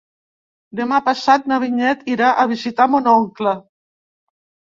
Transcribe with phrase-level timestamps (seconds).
[0.79, 3.55] Demà passat na Vinyet irà a visitar mon oncle.